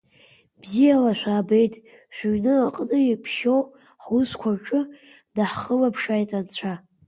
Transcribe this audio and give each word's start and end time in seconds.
Бзиала 0.61 1.13
шәаабеит 1.19 1.73
шәыҩны 2.15 2.53
аҟны, 2.67 2.97
иԥшьоу 3.11 3.61
ҳусқәа 4.03 4.49
рҿы 4.55 4.81
даҳхылаԥшааит 5.35 6.31
Анцәа. 6.39 6.73